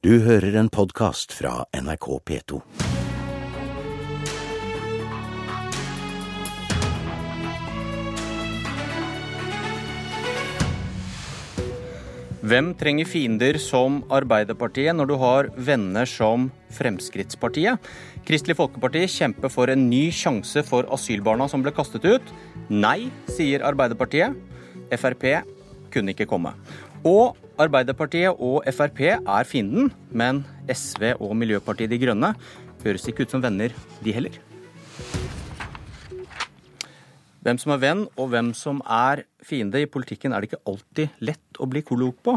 Du 0.00 0.14
hører 0.24 0.54
en 0.56 0.70
podkast 0.72 1.34
fra 1.36 1.66
NRK 1.76 2.06
P2. 2.24 2.58
Hvem 12.40 12.70
trenger 12.80 13.04
fiender 13.04 13.58
som 13.60 13.98
Arbeiderpartiet 14.08 14.96
når 14.96 15.10
du 15.10 15.14
har 15.20 15.50
venner 15.60 16.08
som 16.08 16.48
Fremskrittspartiet? 16.72 17.76
Kristelig 18.24 18.56
Folkeparti 18.56 19.04
kjemper 19.04 19.52
for 19.52 19.68
en 19.68 19.84
ny 19.92 20.06
sjanse 20.08 20.64
for 20.64 20.88
asylbarna 20.96 21.44
som 21.52 21.60
ble 21.60 21.76
kastet 21.76 22.08
ut. 22.08 22.32
Nei, 22.72 23.10
sier 23.28 23.68
Arbeiderpartiet. 23.68 24.32
Frp 24.96 25.28
kunne 25.92 26.16
ikke 26.16 26.30
komme. 26.32 26.56
Og 27.04 27.36
Arbeiderpartiet 27.60 28.40
og 28.40 28.64
Frp 28.72 29.02
er 29.10 29.48
fienden, 29.48 29.90
men 30.08 30.44
SV 30.70 31.12
og 31.18 31.34
Miljøpartiet 31.36 31.90
De 31.92 31.98
Grønne 32.00 32.32
høres 32.84 33.04
ikke 33.10 33.26
ut 33.26 33.34
som 33.34 33.42
venner, 33.44 33.74
de 34.00 34.14
heller. 34.16 34.38
Hvem 37.40 37.56
som 37.60 37.72
er 37.72 37.80
venn 37.80 38.02
og 38.20 38.32
hvem 38.32 38.50
som 38.56 38.82
er 38.84 39.24
fiende 39.44 39.80
i 39.80 39.88
politikken, 39.88 40.32
er 40.32 40.40
det 40.40 40.50
ikke 40.50 40.64
alltid 40.68 41.22
lett 41.24 41.60
å 41.60 41.68
bli 41.68 41.80
klok 41.84 42.18
på. 42.24 42.36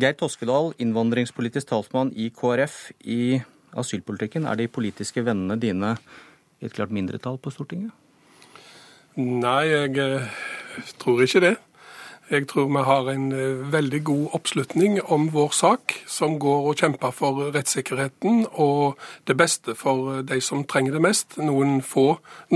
Geir 0.00 0.16
Toskedal, 0.20 0.74
innvandringspolitisk 0.80 1.70
talsmann 1.70 2.12
i 2.12 2.28
KrF. 2.36 2.92
I 3.08 3.40
asylpolitikken, 3.72 4.44
er 4.44 4.60
de 4.60 4.68
politiske 4.68 5.24
vennene 5.24 5.56
dine 5.60 5.94
i 6.60 6.68
et 6.68 6.76
klart 6.76 6.92
mindretall 6.92 7.40
på 7.40 7.52
Stortinget? 7.52 7.92
Nei, 9.16 9.64
jeg 9.68 9.96
eh, 10.00 10.28
tror 11.00 11.24
ikke 11.24 11.44
det. 11.44 11.56
Jeg 12.32 12.46
tror 12.48 12.70
vi 12.72 12.80
har 12.80 13.08
en 13.12 13.24
eh, 13.36 13.58
veldig 13.72 13.98
god 14.08 14.36
oppslutning 14.38 14.94
om 15.12 15.26
vår 15.34 15.50
sak, 15.52 15.92
som 16.08 16.38
går 16.40 16.68
og 16.70 16.80
kjemper 16.80 17.12
for 17.12 17.50
rettssikkerheten 17.52 18.46
og 18.52 18.96
det 19.28 19.36
beste 19.36 19.74
for 19.76 20.22
de 20.24 20.38
som 20.40 20.62
trenger 20.64 20.96
det 20.96 21.02
mest. 21.04 21.36
Noen 21.36 21.82
få 21.84 22.06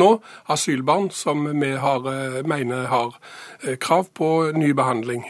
nå, 0.01 0.09
asylbarn, 0.49 1.11
som 1.13 1.45
vi 1.61 1.75
har, 1.77 2.09
eh, 2.09 2.41
mener 2.49 2.89
har 2.89 3.21
eh, 3.67 3.77
krav 3.77 4.09
på 4.17 4.31
ny 4.57 4.73
behandling. 4.73 5.29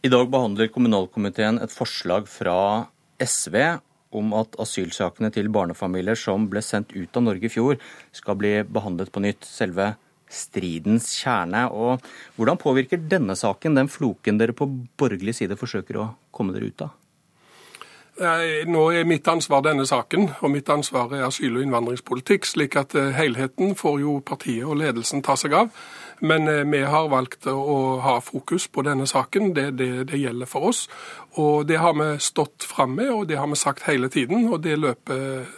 I 0.00 0.08
dag 0.08 0.30
behandler 0.32 0.72
kommunalkomiteen 0.72 1.60
et 1.60 1.76
forslag 1.76 2.24
fra 2.24 2.88
SV 3.20 3.82
om 4.16 4.32
at 4.32 4.56
asylsakene 4.64 5.28
til 5.34 5.52
barnefamilier 5.52 6.16
som 6.16 6.48
ble 6.48 6.64
sendt 6.64 6.96
ut 6.96 7.20
av 7.20 7.28
Norge 7.28 7.44
i 7.44 7.52
fjor, 7.52 7.76
skal 8.16 8.40
bli 8.40 8.62
behandlet 8.64 9.12
på 9.12 9.20
nytt. 9.20 9.44
Selve 9.44 9.92
stridens 10.30 11.10
kjerne. 11.18 11.66
Og 11.74 12.00
hvordan 12.38 12.60
påvirker 12.60 13.02
denne 13.10 13.36
saken 13.38 13.78
den 13.78 13.90
floken 13.92 14.40
dere 14.40 14.56
på 14.56 14.68
borgerlig 15.00 15.36
side 15.40 15.58
forsøker 15.60 16.00
å 16.00 16.10
komme 16.34 16.56
dere 16.56 16.70
ut 16.70 16.86
av? 16.86 16.96
Nå 18.66 18.80
er 18.92 19.06
mitt 19.08 19.28
ansvar 19.32 19.62
denne 19.64 19.86
saken, 19.88 20.26
og 20.44 20.50
mitt 20.52 20.68
ansvar 20.68 21.14
er 21.16 21.22
asyl- 21.24 21.56
og 21.56 21.62
innvandringspolitikk. 21.64 22.44
slik 22.44 22.76
at 22.76 22.94
eh, 22.94 23.14
helheten 23.16 23.74
får 23.74 24.00
jo 24.00 24.20
partiet 24.20 24.66
og 24.66 24.76
ledelsen 24.76 25.22
ta 25.22 25.36
seg 25.40 25.54
av. 25.56 25.70
Men 26.20 26.48
eh, 26.48 26.64
vi 26.68 26.82
har 26.84 27.08
valgt 27.08 27.46
å 27.46 28.00
ha 28.04 28.20
fokus 28.20 28.68
på 28.68 28.82
denne 28.84 29.06
saken. 29.06 29.54
Det, 29.54 29.70
det, 29.70 30.04
det 30.12 30.20
gjelder 30.20 30.46
for 30.46 30.68
oss. 30.68 30.88
Og 31.40 31.64
det 31.66 31.80
har 31.80 31.96
vi 31.96 32.18
stått 32.20 32.66
fram 32.68 32.92
med, 32.98 33.10
og 33.10 33.26
det 33.28 33.40
har 33.40 33.48
vi 33.48 33.56
sagt 33.56 33.88
hele 33.88 34.08
tiden. 34.12 34.50
Og 34.52 34.60
det 34.60 34.76
løpet 34.76 35.48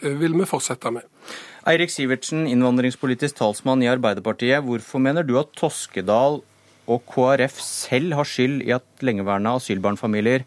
eh, 0.00 0.16
vil 0.16 0.38
vi 0.38 0.48
fortsette 0.48 0.90
med. 0.90 1.04
Eirik 1.68 1.90
Sivertsen, 1.92 2.46
innvandringspolitisk 2.48 3.36
talsmann 3.36 3.82
i 3.84 3.90
Arbeiderpartiet. 3.92 4.62
Hvorfor 4.64 5.02
mener 5.04 5.26
du 5.26 5.34
at 5.36 5.50
Toskedal 5.52 6.38
og 6.88 7.02
KrF 7.10 7.58
selv 7.60 8.14
har 8.16 8.24
skyld 8.24 8.62
i 8.64 8.72
at 8.72 9.04
lengeværende 9.04 9.52
asylbarnfamilier 9.58 10.46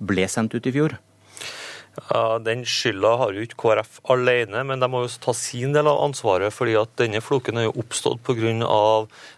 ble 0.00 0.24
sendt 0.32 0.56
ut 0.56 0.64
i 0.64 0.72
fjor? 0.72 0.94
Ja, 1.92 2.38
Den 2.38 2.64
skylda 2.64 3.16
har 3.20 3.34
jo 3.36 3.42
ikke 3.44 3.58
KrF 3.60 3.98
alene, 4.12 4.62
men 4.64 4.80
de 4.80 4.88
må 4.88 5.02
jo 5.04 5.10
ta 5.20 5.34
sin 5.36 5.74
del 5.76 5.88
av 5.90 6.00
ansvaret. 6.00 6.52
fordi 6.52 6.74
at 6.80 6.94
denne 6.96 7.20
floken 7.20 7.58
er 7.58 7.64
jo 7.68 7.74
oppstått 7.84 8.22
pga. 8.24 8.32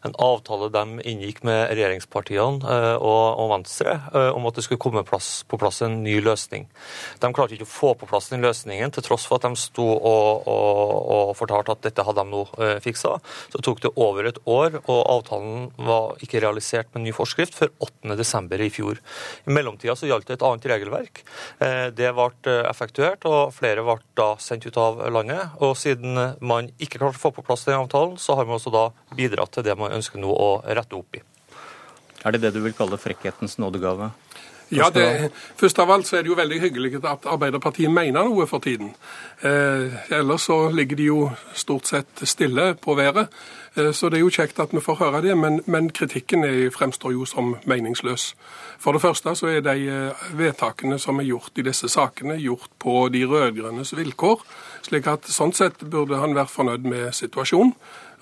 en 0.04 0.14
avtale 0.18 0.70
de 0.70 1.02
inngikk 1.02 1.42
med 1.42 1.70
regjeringspartiene 1.70 2.62
eh, 2.62 2.96
og, 3.00 3.50
Venstre 3.50 4.00
eh, 4.14 4.30
om 4.34 4.46
at 4.46 4.54
det 4.54 4.64
skulle 4.64 4.78
komme 4.78 5.02
på 5.04 5.58
plass 5.58 5.82
en 5.82 6.02
ny 6.02 6.20
løsning. 6.20 6.68
De 7.20 7.32
klarte 7.32 7.54
ikke 7.54 7.66
å 7.66 7.74
få 7.74 7.94
på 7.94 8.06
plass 8.06 8.28
den 8.30 8.40
løsningen, 8.40 8.90
til 8.90 9.02
tross 9.02 9.26
for 9.26 9.36
at 9.36 9.48
de 9.48 9.56
sto 9.56 9.84
og, 9.84 10.46
og, 10.46 11.10
og 11.10 11.36
fortalte 11.36 11.72
at 11.72 11.82
dette 11.82 12.02
hadde 12.06 12.22
de 12.22 12.30
nå 12.30 12.44
eh, 12.58 12.78
fiksa. 12.84 13.18
Så 13.50 13.62
tok 13.62 13.82
det 13.82 13.94
over 13.96 14.30
et 14.30 14.38
år, 14.46 14.78
og 14.86 15.00
avtalen 15.10 15.70
var 15.76 16.14
ikke 16.22 16.42
realisert 16.44 16.92
med 16.94 17.06
ny 17.08 17.12
forskrift 17.12 17.54
før 17.54 17.74
8.12. 17.82 18.54
i 18.62 18.70
fjor. 18.70 19.02
I 19.46 19.50
mellomtida 19.50 19.96
så 19.98 20.06
gjaldt 20.06 20.30
det 20.30 20.38
et 20.38 20.46
annet 20.46 20.70
regelverk. 20.70 21.24
Det 21.94 22.10
ble 22.14 22.43
Eh, 22.44 22.64
effektuert, 22.68 23.24
og 23.24 23.54
flere 23.56 23.80
ble 23.86 23.96
da 24.18 24.34
sendt 24.42 24.66
ut 24.68 24.76
av 24.80 24.98
landet. 25.12 25.54
Og 25.64 25.76
siden 25.80 26.18
man 26.44 26.68
ikke 26.76 26.98
klarte 26.98 27.16
å 27.16 27.22
få 27.22 27.30
på 27.32 27.44
plass 27.46 27.64
den 27.64 27.78
avtalen, 27.78 28.18
så 28.20 28.36
har 28.36 28.48
man 28.48 28.58
også 28.58 28.72
da 28.74 28.88
bidratt 29.16 29.54
til 29.54 29.64
det 29.64 29.76
man 29.80 29.94
ønsker 29.96 30.20
nå 30.20 30.28
å 30.28 30.50
rette 30.66 30.98
opp 30.98 31.16
i. 31.16 31.22
Er 32.24 32.34
det 32.34 32.42
det 32.44 32.52
du 32.56 32.60
vil 32.64 32.76
kalle 32.76 33.00
frekkhetens 33.00 33.56
nådegave? 33.60 34.10
Ja, 34.74 34.90
det, 34.90 35.30
Først 35.56 35.78
av 35.78 35.90
alt 35.90 36.06
så 36.08 36.18
er 36.18 36.24
det 36.24 36.32
jo 36.32 36.38
veldig 36.38 36.60
hyggelig 36.60 36.98
at 37.04 37.26
Arbeiderpartiet 37.30 37.92
mener 37.92 38.26
noe 38.26 38.46
for 38.50 38.62
tiden. 38.64 38.94
Eh, 39.42 39.94
ellers 40.18 40.48
så 40.48 40.68
ligger 40.74 40.98
de 40.98 41.10
jo 41.10 41.18
stort 41.54 41.86
sett 41.86 42.24
stille 42.26 42.74
på 42.74 42.96
været. 42.98 43.28
Eh, 43.74 43.92
så 43.92 44.08
det 44.08 44.18
er 44.18 44.24
jo 44.24 44.32
kjekt 44.34 44.60
at 44.60 44.74
vi 44.74 44.82
får 44.82 44.98
høre 45.00 45.22
det, 45.22 45.36
men, 45.38 45.60
men 45.66 45.90
kritikken 45.94 46.44
er, 46.44 46.70
fremstår 46.74 47.14
jo 47.14 47.26
som 47.28 47.56
meningsløs. 47.64 48.34
For 48.78 48.92
det 48.92 49.02
første 49.02 49.34
så 49.38 49.50
er 49.52 49.60
de 49.66 49.88
eh, 49.90 50.24
vedtakene 50.38 50.98
som 50.98 51.20
er 51.20 51.28
gjort 51.30 51.58
i 51.58 51.66
disse 51.66 51.88
sakene, 51.88 52.38
gjort 52.42 52.70
på 52.78 53.08
de 53.14 53.24
rød-grønnes 53.30 53.94
vilkår. 53.96 54.42
slik 54.84 55.06
at 55.08 55.30
sånn 55.30 55.54
sett 55.56 55.84
burde 55.90 56.18
han 56.20 56.34
være 56.34 56.50
fornøyd 56.50 56.88
med 56.88 57.12
situasjonen. 57.14 57.74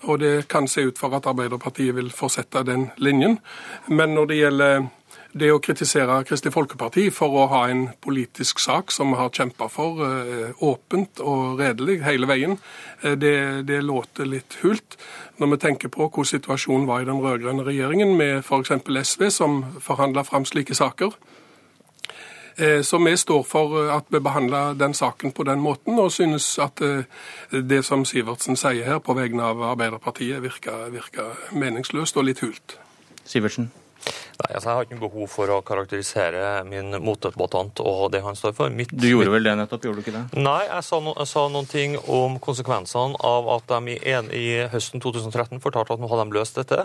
Og 0.02 0.18
det 0.18 0.48
kan 0.48 0.66
se 0.68 0.82
ut 0.82 0.98
for 0.98 1.14
at 1.14 1.26
Arbeiderpartiet 1.30 1.94
vil 1.94 2.10
fortsette 2.10 2.64
den 2.66 2.88
linjen. 2.98 3.38
Men 3.86 4.14
når 4.16 4.26
det 4.26 4.36
gjelder 4.36 4.88
det 5.32 5.48
å 5.53 5.60
kritisere 5.65 6.19
Kristelig 6.28 6.53
Folkeparti 6.53 7.06
for 7.15 7.32
å 7.41 7.47
ha 7.53 7.62
en 7.72 7.87
politisk 8.04 8.60
sak 8.60 8.93
som 8.93 9.12
vi 9.12 9.20
har 9.20 9.32
kjempa 9.32 9.69
for 9.72 10.04
eh, 10.04 10.53
åpent 10.60 11.22
og 11.25 11.60
redelig 11.60 12.03
hele 12.04 12.28
veien, 12.28 12.59
eh, 13.00 13.16
det, 13.16 13.37
det, 13.69 13.81
låter 13.84 14.28
litt 14.28 14.59
hult. 14.62 14.98
Når 15.41 15.54
vi 15.54 15.60
tenker 15.65 15.92
på 15.92 16.09
hvordan 16.09 16.32
situasjonen 16.34 16.87
var 16.88 17.03
i 17.03 17.09
den 17.09 17.22
rød-grønne 17.25 17.65
regjeringen, 17.65 18.16
med 18.19 18.42
f.eks. 18.44 18.75
SV, 18.84 19.28
som 19.32 19.62
forhandla 19.81 20.25
fram 20.28 20.44
slike 20.48 20.76
saker. 20.76 21.16
Eh, 22.60 22.82
så 22.84 23.00
vi 23.00 23.16
står 23.16 23.47
for 23.48 23.78
at 23.97 24.12
vi 24.12 24.21
behandler 24.21 24.76
den 24.76 24.92
saken 24.94 25.32
på 25.32 25.48
den 25.48 25.65
måten, 25.65 25.97
og 25.97 26.12
synes 26.12 26.59
at 26.60 26.82
det 27.53 27.84
som 27.88 28.04
Sivertsen 28.04 28.60
sier 28.60 28.84
her 28.84 29.00
på 29.00 29.16
vegne 29.16 29.48
av 29.48 29.65
Arbeiderpartiet, 29.72 30.44
virker, 30.44 30.91
virker 30.92 31.56
meningsløst 31.56 32.21
og 32.21 32.28
litt 32.28 32.44
hult. 32.44 32.76
Sivertsen. 33.25 33.72
Nei, 34.32 34.48
altså 34.56 34.69
Jeg 34.69 34.76
har 34.76 34.87
ikke 34.87 34.97
noe 34.97 35.04
behov 35.04 35.28
for 35.31 35.53
å 35.53 35.59
karakterisere 35.66 36.62
min 36.69 36.97
motdebattant 37.04 37.82
og 37.84 38.04
det 38.15 38.22
han 38.25 38.38
står 38.38 38.54
for. 38.56 38.72
Mitt, 38.72 38.93
du 38.93 39.09
gjorde 39.10 39.32
vel 39.34 39.44
det 39.47 39.54
nettopp, 39.59 39.84
gjorde 39.87 40.00
du 40.00 40.04
ikke 40.06 40.15
det? 40.16 40.41
Nei, 40.41 40.62
jeg 40.69 40.87
sa, 40.87 41.00
no, 41.04 41.15
jeg 41.19 41.31
sa 41.31 41.44
noen 41.53 41.69
ting 41.69 41.97
om 42.00 42.38
konsekvensene 42.42 43.19
av 43.28 43.50
at 43.56 43.69
de 43.69 43.94
i, 43.94 43.98
en, 44.15 44.31
i, 44.32 44.47
høsten 44.72 45.03
2013 45.03 45.60
fortalte 45.62 45.97
at 45.97 46.03
nå 46.03 46.09
hadde 46.10 46.26
de 46.31 46.38
løst 46.38 46.59
dette, 46.59 46.78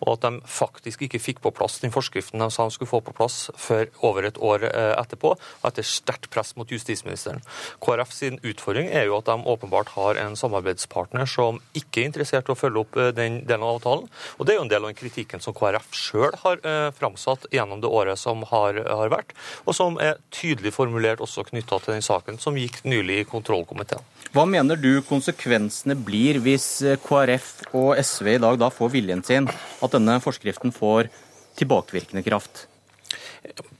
og 0.00 0.12
at 0.14 0.24
de 0.24 0.40
faktisk 0.48 1.04
ikke 1.06 1.20
fikk 1.22 1.42
på 1.44 1.52
plass 1.54 1.80
den 1.82 1.92
forskriften 1.94 2.42
de 2.42 2.48
sa 2.52 2.68
de 2.68 2.74
skulle 2.74 2.90
få 2.90 3.02
på 3.04 3.14
plass 3.16 3.50
før 3.60 3.90
over 4.06 4.28
et 4.28 4.40
år 4.40 4.66
eh, 4.70 4.94
etterpå, 4.96 5.34
etter 5.68 5.86
sterkt 5.86 6.30
press 6.32 6.54
mot 6.58 6.70
justisministeren. 6.70 7.44
KrF 7.84 8.14
sin 8.16 8.40
utfordring 8.42 8.90
er 8.90 9.08
jo 9.10 9.18
at 9.20 9.28
de 9.28 9.36
åpenbart 9.54 9.92
har 9.98 10.20
en 10.22 10.38
samarbeidspartner 10.38 11.28
som 11.30 11.60
ikke 11.76 12.02
er 12.02 12.10
interessert 12.10 12.48
i 12.48 12.54
å 12.54 12.58
følge 12.58 12.84
opp 12.86 12.98
eh, 13.00 13.12
den 13.16 13.42
delen 13.44 13.66
av 13.66 13.78
avtalen, 13.78 14.08
og 14.38 14.46
det 14.46 14.54
er 14.54 14.60
jo 14.60 14.66
en 14.66 14.72
del 14.72 14.82
av 14.86 14.92
den 14.92 15.00
kritikken 15.00 15.44
som 15.44 15.56
KrF 15.56 15.92
sjøl 15.94 16.40
har 16.44 16.62
eh, 16.94 16.98
framsatt 16.98 17.46
gjennom 17.52 17.82
det 17.82 17.90
året 17.90 18.18
som 18.18 18.44
har, 18.50 18.78
har 18.86 19.12
vært, 19.12 19.34
og 19.66 19.76
som 19.76 19.98
er 20.00 20.20
tydelig 20.34 20.74
formulert 20.74 21.22
også 21.24 21.46
knytta 21.50 21.80
til 21.82 21.96
den 21.96 22.04
saken 22.04 22.38
som 22.42 22.58
gikk 22.58 22.82
nylig 22.86 23.22
i 23.22 23.28
kontrollkomiteen. 23.28 24.04
Hva 24.34 24.46
mener 24.50 24.78
du 24.80 25.02
konsekvensene 25.06 25.94
blir 25.94 26.40
hvis 26.42 26.68
KrF 27.04 27.50
og 27.74 27.94
SV 28.00 28.34
i 28.36 28.42
dag 28.42 28.58
da 28.58 28.70
får 28.72 28.94
viljen 28.94 29.22
sin, 29.26 29.46
at 29.82 29.94
denne 29.94 30.18
forskriften 30.24 30.74
får 30.74 31.10
tilbakevirkende 31.58 32.24
kraft? 32.26 32.66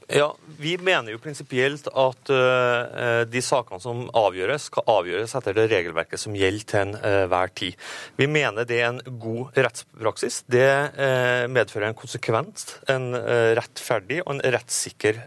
Ja, 0.07 0.35
Vi 0.57 0.75
mener 0.77 1.11
jo 1.11 1.19
prinsipielt 1.19 1.87
at 1.89 2.29
uh, 2.29 3.23
de 3.25 3.41
sakene 3.43 3.81
som 3.81 4.03
avgjøres, 4.15 4.67
skal 4.69 4.85
avgjøres 4.93 5.33
etter 5.35 5.57
det 5.57 5.65
regelverket 5.71 6.21
som 6.21 6.37
gjelder 6.37 6.67
til 6.69 6.81
enhver 6.83 7.49
uh, 7.49 7.55
tid. 7.57 7.87
Vi 8.19 8.27
mener 8.29 8.67
det 8.69 8.77
er 8.79 8.91
en 8.91 9.19
god 9.19 9.57
rettspraksis. 9.57 10.43
Det 10.51 10.69
uh, 10.95 11.45
medfører 11.51 11.89
en 11.89 11.97
konsekvent, 11.97 12.77
en 12.91 13.09
rettferdig 13.57 14.21
og 14.23 14.35
en 14.35 14.43
rettssikker 14.55 15.21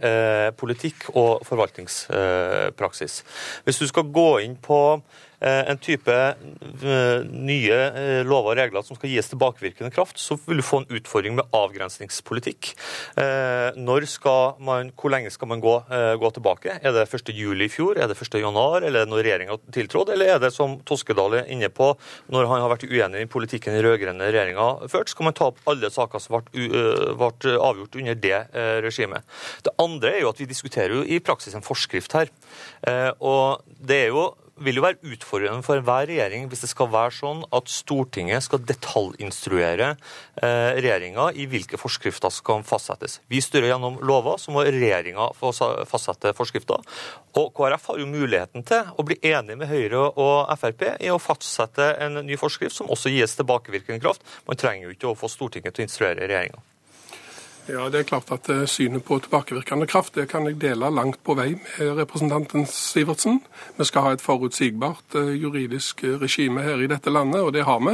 politikk 0.58 1.08
og 1.12 1.42
forvaltningspraksis. 1.46 3.22
Hvis 3.66 3.80
du 3.82 3.86
skal 3.90 4.12
gå 4.14 4.28
inn 4.44 4.56
på 4.62 4.80
en 5.40 5.78
type 5.78 6.14
nye 7.30 7.78
lover 8.26 8.48
og 8.48 8.56
regler 8.58 8.82
som 8.86 8.96
skal 8.98 9.12
gis 9.12 9.28
tilbakevirkende 9.30 9.92
kraft, 9.94 10.18
så 10.18 10.34
vil 10.46 10.58
du 10.58 10.64
få 10.66 10.82
en 10.82 10.88
utfordring 10.98 11.36
med 11.38 11.46
avgrensningspolitikk. 11.54 12.72
Når 13.78 14.06
skal 14.10 14.58
man, 14.64 14.90
hvor 14.98 15.12
lenge 15.14 15.30
skal 15.34 15.50
man 15.52 15.62
gå, 15.62 15.74
gå 16.18 16.30
tilbake? 16.34 16.78
Er 16.82 16.96
det 16.96 17.06
1. 17.06 17.30
juli 17.36 17.68
i 17.68 17.72
fjor, 17.72 18.00
er 18.00 18.10
det 18.10 18.16
1. 18.18 18.40
januar, 18.42 18.82
eller 18.82 19.04
er 19.04 19.10
når 19.10 19.22
regjeringa 19.22 19.58
tiltrådte, 19.74 20.16
eller 20.16 20.34
er 20.34 20.42
det 20.42 20.52
som 20.54 20.78
Toskedal 20.88 21.38
er 21.40 21.52
inne 21.54 21.70
på, 21.70 21.92
når 22.32 22.50
han 22.50 22.64
har 22.64 22.72
vært 22.74 22.88
uenig 22.88 23.22
i 23.22 23.30
politikken 23.30 23.76
den 23.76 23.84
rød-grønne 23.86 24.32
regjeringa 24.32 24.88
ført, 24.90 25.12
skal 25.12 25.28
man 25.28 25.36
ta 25.38 25.52
opp 25.52 25.62
alle 25.70 25.92
saker 25.92 26.18
som 26.22 26.40
ble 26.40 27.54
avgjort 27.58 28.00
under 28.00 28.18
det 28.18 28.42
regimet. 28.84 29.22
Det 29.62 29.76
andre 29.82 30.16
er 30.16 30.22
jo 30.24 30.32
at 30.32 30.42
vi 30.42 30.50
diskuterer 30.50 30.98
jo 30.98 31.06
i 31.06 31.22
praksis 31.22 31.54
en 31.54 31.64
forskrift 31.66 32.14
her. 32.18 32.32
Og 33.20 33.62
det 33.78 34.02
er 34.08 34.12
jo 34.14 34.28
vil 34.64 34.78
jo 34.78 34.84
være 34.84 35.12
utfordrende 35.14 35.64
for 35.66 35.78
enhver 35.78 36.08
regjering 36.10 36.48
hvis 36.50 36.64
det 36.64 36.70
skal 36.70 36.90
være 36.92 37.14
sånn 37.16 37.42
at 37.54 37.70
Stortinget 37.72 38.44
skal 38.46 38.62
detaljinstruere 38.68 39.90
eh, 39.94 40.78
regjeringa 40.78 41.30
i 41.38 41.48
hvilke 41.50 41.80
forskrifter 41.80 42.32
som 42.34 42.46
kan 42.46 42.66
fastsettes. 42.66 43.18
Vi 43.30 43.42
styrer 43.44 43.72
gjennom 43.72 44.00
lover, 44.04 44.40
så 44.42 44.54
må 44.54 44.64
regjeringa 44.66 45.30
fastsette 45.38 46.34
forskrifter. 46.38 46.84
Og 47.38 47.52
KrF 47.56 47.90
har 47.92 48.00
jo 48.02 48.08
muligheten 48.10 48.66
til 48.68 48.88
å 48.94 49.06
bli 49.06 49.18
enig 49.30 49.58
med 49.60 49.70
Høyre 49.70 50.08
og 50.10 50.50
Frp 50.58 50.88
i 50.96 51.12
å 51.12 51.20
fastsette 51.22 51.92
en 52.04 52.22
ny 52.26 52.38
forskrift 52.40 52.78
som 52.78 52.90
også 52.92 53.12
gis 53.14 53.36
tilbakevirkende 53.38 54.02
kraft. 54.02 54.24
Man 54.48 54.58
trenger 54.60 54.88
jo 54.88 54.96
ikke 54.96 55.12
å 55.12 55.18
få 55.18 55.30
Stortinget 55.32 55.76
til 55.76 55.86
å 55.86 55.88
instruere 55.90 56.26
regjeringa. 56.26 56.64
Ja, 57.68 57.90
det 57.92 57.98
er 58.00 58.06
klart 58.08 58.30
at 58.32 58.48
eh, 58.48 58.62
Synet 58.64 59.04
på 59.04 59.18
tilbakevirkende 59.20 59.84
kraft 59.90 60.14
det 60.16 60.24
kan 60.30 60.46
jeg 60.48 60.56
dele 60.62 60.88
langt 60.88 61.18
på 61.20 61.34
vei 61.36 61.50
med 61.58 61.98
representanten 61.98 62.64
Sivertsen. 62.64 63.42
Vi 63.76 63.84
skal 63.84 64.06
ha 64.06 64.12
et 64.16 64.24
forutsigbart 64.24 65.16
eh, 65.20 65.34
juridisk 65.36 66.00
eh, 66.08 66.14
regime 66.16 66.64
her 66.64 66.80
i 66.80 66.88
dette 66.88 67.12
landet, 67.12 67.42
og 67.44 67.52
det 67.52 67.66
har 67.68 67.82
vi. 67.84 67.92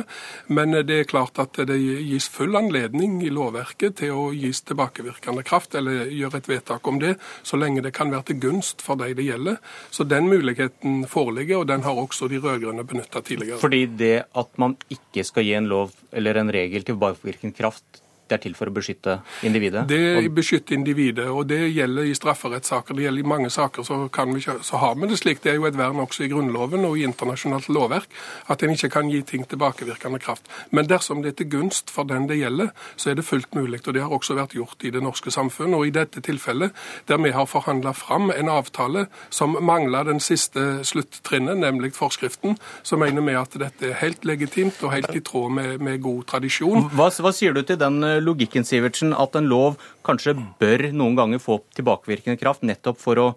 Men 0.55 0.77
det 0.87 1.01
er 1.01 1.09
klart 1.11 1.41
at 1.43 1.59
det 1.67 1.79
gis 1.81 2.29
full 2.31 2.55
anledning 2.55 3.17
i 3.27 3.33
lovverket 3.35 3.99
til 3.99 4.15
å 4.15 4.29
gis 4.37 4.63
tilbakevirkende 4.69 5.43
kraft, 5.43 5.75
eller 5.75 6.07
gjøre 6.07 6.39
et 6.39 6.53
vedtak 6.53 6.87
om 6.87 7.03
det, 7.03 7.17
så 7.43 7.59
lenge 7.59 7.83
det 7.83 7.97
kan 7.99 8.15
være 8.15 8.29
til 8.31 8.41
gunst 8.47 8.85
for 8.85 9.03
de 9.03 9.11
det 9.19 9.27
gjelder. 9.27 9.59
Så 9.91 10.07
den 10.07 10.31
muligheten 10.31 11.03
foreligger, 11.11 11.65
og 11.65 11.69
den 11.73 11.83
har 11.83 11.99
også 11.99 12.31
de 12.31 12.39
rød-grønne 12.39 12.87
benytta 12.87 13.27
tidligere. 13.27 13.59
Fordi 13.59 13.85
det 13.99 14.15
at 14.39 14.55
man 14.55 14.79
ikke 14.87 15.27
skal 15.27 15.51
gi 15.51 15.59
en 15.59 15.71
lov 15.75 15.99
eller 16.15 16.39
en 16.39 16.55
regel 16.55 16.87
tilbakevirkende 16.87 17.59
kraft, 17.59 18.04
det 18.29 18.39
er 18.39 18.41
til 18.41 18.55
for 18.57 18.71
å 18.71 18.73
beskytte 18.73 19.19
individet? 19.45 19.85
Det 19.89 20.31
beskytter 20.33 20.79
individet, 20.79 21.27
og 21.29 21.45
det 21.51 21.61
gjelder 21.75 22.09
i 22.09 22.15
strafferettssaker. 22.17 22.97
Det 22.97 23.05
gjelder 23.05 23.25
i 23.25 23.29
mange 23.35 23.51
saker, 23.53 23.85
så, 23.85 23.99
vi, 24.09 24.41
så, 24.41 24.81
har 24.81 24.95
vi 24.97 25.09
det 25.11 25.19
slik. 25.21 25.43
Det 25.45 25.53
er 25.53 25.59
jo 25.59 25.67
et 25.69 25.77
vern 25.77 26.01
også 26.01 26.25
i 26.25 26.31
Grunnloven 26.33 26.87
og 26.89 26.97
i 26.99 27.05
internasjonalt 27.05 27.69
lovverk 27.69 28.15
at 28.53 28.65
en 28.65 28.73
ikke 28.73 28.91
kan 28.97 29.11
gi 29.13 29.21
ting 29.29 29.45
tilbakevirkende 29.49 30.21
kraft. 30.25 30.49
Men 30.71 30.89
dersom 30.89 31.21
det 31.25 31.35
er 31.35 31.39
til 31.43 31.51
gunst 31.53 31.93
for 31.93 32.09
den 32.09 32.29
det 32.31 32.39
gjelder, 32.41 32.73
så 32.97 33.13
er 33.13 33.21
det 33.21 33.27
fullt 33.29 33.55
mulig. 33.55 33.83
Og 33.85 33.95
det 33.95 34.05
har 34.07 34.15
også 34.15 34.39
vært 34.39 34.57
gjort 34.57 34.89
i 34.89 34.95
det 34.95 35.05
norske 35.05 35.33
samfunn. 35.35 35.77
Og 35.77 35.89
i 35.89 35.95
dette 35.95 36.25
tilfellet, 36.25 36.73
der 37.09 37.21
vi 37.21 37.35
har 37.37 37.49
forhandla 37.51 37.93
fram 37.93 38.33
en 38.33 38.49
avtale 38.49 39.07
som 39.29 39.59
mangla 39.61 40.05
den 40.09 40.21
siste 40.25 40.81
sluttrinnet, 40.85 41.61
nemlig 41.61 41.93
forskriften, 41.97 42.57
så 42.83 42.97
mener 43.01 43.25
vi 43.25 43.37
at 43.37 43.61
dette 43.61 43.91
er 43.91 44.01
helt 44.01 44.25
legitimt 44.25 44.81
og 44.83 44.95
helt 44.97 45.13
i 45.13 45.21
tråd 45.25 45.53
med, 45.61 45.79
med 45.85 46.01
god 46.01 46.25
tradisjon. 46.33 46.89
Hva, 46.95 47.11
hva 47.13 47.33
sier 47.37 47.53
du 47.53 47.61
til 47.67 47.79
den 47.81 48.01
logikken 48.23 48.67
Sivertsen, 48.67 49.15
at 49.17 49.37
en 49.39 49.49
lov 49.51 49.79
kanskje 50.07 50.37
bør 50.61 50.89
noen 50.93 51.17
ganger 51.19 51.43
få 51.43 51.61
tilbakevirkende 51.77 52.39
kraft 52.41 52.63
nettopp 52.67 53.01
for 53.01 53.21
å 53.21 53.29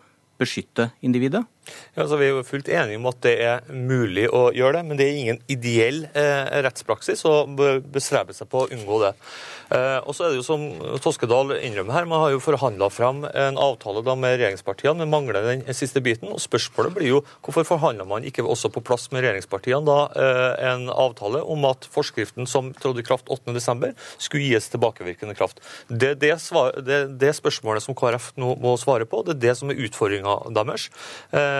beskytte 0.41 0.91
individet? 1.01 1.45
Ja, 1.95 2.03
altså, 2.03 2.19
vi 2.19 2.27
er 2.27 2.35
jo 2.35 2.45
fullt 2.47 2.69
enige 2.69 2.99
om 2.99 3.09
at 3.09 3.21
det 3.25 3.35
er 3.41 3.67
mulig 3.73 4.27
å 4.29 4.47
gjøre 4.55 4.79
det, 4.79 4.85
men 4.87 4.99
det 4.99 5.07
er 5.07 5.21
ingen 5.21 5.39
ideell 5.51 6.03
eh, 6.13 6.59
rettspraksis 6.65 7.25
å 7.27 7.35
bestrebe 7.93 8.35
seg 8.37 8.49
på 8.51 8.65
å 8.65 8.71
unngå 8.73 8.99
det. 9.05 9.13
Eh, 9.73 9.97
og 10.07 10.15
så 10.15 10.27
er 10.27 10.31
det 10.31 10.39
jo 10.39 10.45
som 10.45 10.61
Toskedal 11.03 11.51
innrømmer 11.57 11.95
her, 11.97 12.07
man 12.07 12.23
har 12.23 12.31
jo 12.31 12.43
forhandla 12.43 12.87
fram 12.93 13.25
en 13.27 13.59
avtale 13.59 14.03
da 14.05 14.15
med 14.19 14.37
regjeringspartiene, 14.37 15.01
men 15.01 15.11
mangler 15.11 15.43
den 15.43 15.65
siste 15.75 16.01
biten. 16.03 16.31
Og 16.31 16.41
spørsmålet 16.43 16.95
blir 16.95 17.11
jo 17.11 17.23
hvorfor 17.45 17.67
forhandler 17.67 18.07
man 18.07 18.27
ikke 18.27 18.45
også 18.47 18.71
på 18.73 18.83
plass 18.87 19.09
med 19.11 19.25
regjeringspartiene 19.25 19.83
da 19.87 19.97
eh, 20.15 20.69
en 20.71 20.87
avtale 20.93 21.41
om 21.43 21.67
at 21.67 21.87
forskriften 21.91 22.47
som 22.49 22.71
trådte 22.77 23.03
i 23.03 23.07
kraft 23.07 23.31
8.12. 23.33 23.91
skulle 24.23 24.53
gis 24.53 24.69
tilbakevirkende 24.71 25.35
kraft. 25.37 25.59
Det 25.89 26.13
er 26.15 26.21
det, 26.21 26.33
det, 26.87 27.01
det, 27.19 27.33
spørsmålet 27.35 27.83
som 27.83 27.97
KrF 27.97 28.31
nå 28.39 28.55
må 28.63 28.75
svare 28.79 29.07
på, 29.09 29.23
det 29.25 29.35
er 29.35 29.43
det 29.49 29.57
som 29.59 29.71
er 29.73 29.81
utfordringa 29.87 30.39
deres. 30.55 30.87
Eh, 31.35 31.56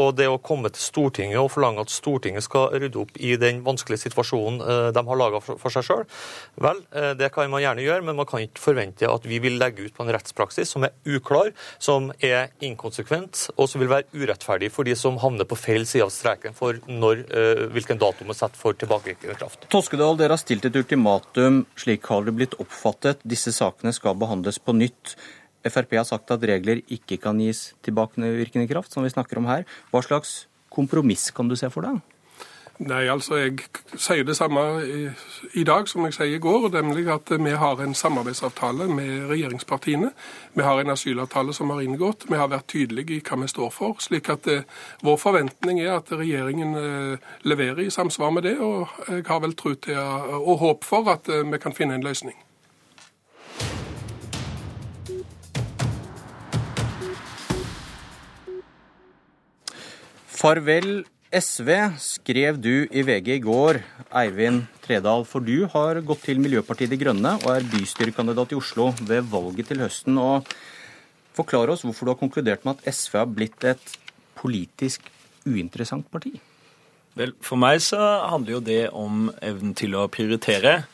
og 0.00 0.14
det 0.18 0.28
å 0.30 0.38
komme 0.42 0.70
til 0.72 0.82
Stortinget 0.82 1.40
og 1.40 1.50
forlange 1.54 1.84
at 1.84 1.92
Stortinget 1.92 2.46
skal 2.46 2.70
rydde 2.74 3.00
opp 3.02 3.16
i 3.20 3.34
den 3.40 3.62
vanskelige 3.66 4.04
situasjonen 4.06 4.60
eh, 4.64 4.88
de 4.94 5.04
har 5.06 5.20
laga 5.20 5.40
for 5.44 5.72
seg 5.72 5.86
sjøl, 5.86 6.04
vel, 6.60 6.82
eh, 6.96 7.12
det 7.18 7.30
kan 7.34 7.50
man 7.52 7.62
gjerne 7.64 7.84
gjøre, 7.84 8.06
men 8.06 8.18
man 8.20 8.28
kan 8.30 8.44
ikke 8.44 8.62
forvente 8.62 9.08
at 9.10 9.26
vi 9.28 9.40
vil 9.42 9.58
legge 9.60 9.86
ut 9.86 9.96
på 9.96 10.06
en 10.06 10.12
rettspraksis 10.14 10.74
som 10.74 10.86
er 10.86 10.94
uklar, 11.08 11.52
som 11.82 12.10
er 12.18 12.52
inkonsekvent, 12.64 13.46
og 13.56 13.70
som 13.70 13.82
vil 13.82 13.92
være 13.92 14.08
urettferdig 14.14 14.70
for 14.74 14.88
de 14.88 14.96
som 14.98 15.18
havner 15.22 15.48
på 15.48 15.58
feil 15.58 15.86
side 15.88 16.06
av 16.06 16.14
streken 16.14 16.56
for 16.56 16.78
når, 16.88 17.24
hvilken 17.74 18.00
dato 18.00 18.26
man 18.28 18.36
setter 18.36 18.60
for 18.60 18.76
tilbakevirkende 18.78 19.36
kraft. 19.38 19.66
Toskedal, 19.72 20.18
dere 20.18 20.36
har 20.36 20.42
stilt 20.42 20.66
et 20.68 20.76
ultimatum. 20.76 21.64
Slik 21.78 22.08
har 22.10 22.26
det 22.26 22.36
blitt 22.36 22.56
oppfattet. 22.62 23.22
Disse 23.28 23.52
sakene 23.54 23.92
skal 23.96 24.18
behandles 24.20 24.60
på 24.62 24.74
nytt. 24.76 25.16
Frp 25.66 25.98
har 25.98 26.06
sagt 26.08 26.30
at 26.32 26.46
regler 26.46 26.80
ikke 26.88 27.18
kan 27.20 27.40
gis 27.42 27.74
tilbakevirkende 27.84 28.68
kraft, 28.70 28.92
som 28.92 29.04
vi 29.04 29.12
snakker 29.12 29.40
om 29.40 29.50
her. 29.50 29.66
Hva 29.92 30.02
slags 30.04 30.46
kompromiss 30.72 31.30
kan 31.34 31.50
du 31.50 31.56
se 31.58 31.68
for 31.72 31.84
deg? 31.86 32.00
Nei, 32.80 33.02
altså 33.12 33.36
Jeg 33.36 33.58
sier 34.00 34.24
det 34.24 34.38
samme 34.38 34.60
i, 35.52 35.64
dag 35.68 35.88
som 35.88 36.06
jeg 36.06 36.14
sier 36.16 36.38
i 36.38 36.40
går, 36.40 36.70
nemlig 36.72 37.10
at 37.12 37.28
vi 37.28 37.52
har 37.52 37.82
en 37.84 37.92
samarbeidsavtale 37.94 38.86
med 38.88 39.28
regjeringspartiene. 39.28 40.08
Vi 40.56 40.64
har 40.64 40.80
en 40.80 40.94
asylavtale 40.94 41.52
som 41.52 41.74
har 41.74 41.82
inngått. 41.84 42.24
Vi 42.30 42.40
har 42.40 42.48
vært 42.48 42.70
tydelige 42.72 43.18
i 43.18 43.20
hva 43.20 43.36
vi 43.42 43.52
står 43.52 43.70
for. 43.76 44.00
slik 44.00 44.32
at 44.32 44.48
eh, 44.48 44.64
Vår 45.04 45.20
forventning 45.20 45.80
er 45.80 45.98
at 45.98 46.12
regjeringen 46.12 46.76
eh, 46.80 47.32
leverer 47.44 47.84
i 47.84 47.90
samsvar 47.92 48.32
med 48.32 48.48
det, 48.48 48.56
og 48.58 48.88
jeg 49.08 49.28
har 49.28 49.44
vel 49.44 49.52
tro 49.52 49.74
til 49.74 50.00
og 50.00 50.58
håp 50.64 50.84
for 50.84 51.12
at 51.12 51.28
eh, 51.28 51.44
vi 51.52 51.60
kan 51.60 51.76
finne 51.76 52.00
en 52.00 52.06
løsning. 52.06 52.38
Farvel 60.40 61.02
SV, 61.36 61.68
skrev 62.00 62.56
du 62.64 62.86
i 62.88 63.02
VG 63.04 63.26
i 63.34 63.42
går, 63.44 63.76
Eivind 64.16 64.62
Tredal. 64.80 65.26
For 65.28 65.44
du 65.44 65.66
har 65.68 65.98
gått 66.00 66.22
til 66.24 66.40
Miljøpartiet 66.40 66.88
De 66.88 66.96
Grønne 66.96 67.34
og 67.42 67.50
er 67.52 67.66
bystyrekandidat 67.68 68.54
i 68.54 68.56
Oslo 68.56 68.86
ved 69.04 69.28
valget 69.28 69.68
til 69.68 69.82
høsten. 69.84 70.16
og 70.16 70.48
Forklar 71.36 71.74
oss 71.74 71.84
hvorfor 71.84 72.08
du 72.08 72.12
har 72.14 72.20
konkludert 72.22 72.64
med 72.64 72.80
at 72.80 72.88
SV 72.88 73.18
har 73.20 73.28
blitt 73.28 73.66
et 73.68 73.92
politisk 74.40 75.12
uinteressant 75.44 76.08
parti. 76.08 76.32
Vel, 77.20 77.36
For 77.44 77.60
meg 77.60 77.84
så 77.84 78.00
handler 78.32 78.56
jo 78.56 78.64
det 78.64 78.82
om 78.96 79.28
evnen 79.44 79.76
til 79.76 79.92
å 79.92 80.08
prioritere. 80.08 80.86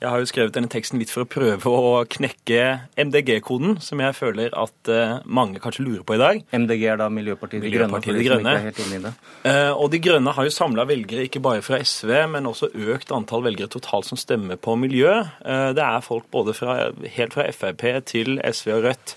Jeg 0.00 0.08
har 0.08 0.22
jo 0.22 0.28
skrevet 0.30 0.54
denne 0.56 0.70
teksten 0.72 0.96
litt 0.96 1.10
for 1.12 1.26
å 1.26 1.28
prøve 1.28 1.70
å 1.76 1.88
knekke 2.08 2.60
MDG-koden, 2.96 3.74
som 3.84 4.00
jeg 4.00 4.16
føler 4.16 4.54
at 4.56 4.88
uh, 4.88 5.18
mange 5.28 5.60
kanskje 5.60 5.84
lurer 5.84 6.06
på 6.08 6.16
i 6.16 6.20
dag. 6.22 6.38
MDG 6.56 6.84
er 6.88 6.96
da 7.02 7.10
Miljøpartiet 7.12 7.60
De 7.60 7.72
Grønne? 7.74 8.00
Miljøpartiet 8.00 8.16
De 8.16 8.24
Grønne. 8.24 9.12
Uh, 9.44 9.74
og 9.74 9.90
De 9.92 10.00
Grønne 10.00 10.32
har 10.32 10.48
jo 10.48 10.54
samla 10.56 10.86
velgere 10.88 11.26
ikke 11.28 11.42
bare 11.44 11.60
fra 11.66 11.82
SV, 11.84 12.14
men 12.32 12.48
også 12.48 12.70
økt 12.72 13.12
antall 13.12 13.44
velgere 13.44 13.68
totalt 13.76 14.08
som 14.08 14.20
stemmer 14.20 14.56
på 14.56 14.78
miljø. 14.80 15.18
Uh, 15.44 15.68
det 15.76 15.84
er 15.84 16.06
folk 16.06 16.30
både 16.32 16.56
fra, 16.56 16.78
helt 17.18 17.36
fra 17.36 17.50
Frp 17.52 17.84
til 18.08 18.40
SV 18.40 18.72
og 18.78 18.88
Rødt 18.88 19.14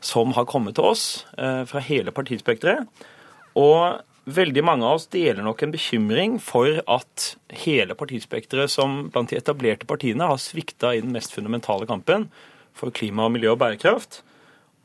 som 0.00 0.30
har 0.38 0.46
kommet 0.48 0.78
til 0.78 0.86
oss, 0.88 1.02
fra 1.36 1.80
hele 1.84 2.08
partispekteret. 2.16 2.86
Og 3.60 3.98
Veldig 4.28 4.62
mange 4.66 4.84
av 4.84 4.98
oss 4.98 5.08
deler 5.08 5.40
nok 5.42 5.62
en 5.64 5.72
bekymring 5.72 6.34
for 6.44 6.82
at 6.84 7.30
hele 7.62 7.96
partispekteret 7.96 8.70
som 8.70 9.06
blant 9.08 9.32
de 9.32 9.38
etablerte 9.38 9.88
partiene 9.88 10.28
har 10.28 10.40
svikta 10.40 10.92
i 10.94 11.00
den 11.00 11.14
mest 11.14 11.32
fundamentale 11.32 11.88
kampen 11.88 12.28
for 12.76 12.92
klima, 12.94 13.30
miljø 13.32 13.54
og 13.54 13.62
bærekraft. 13.62 14.20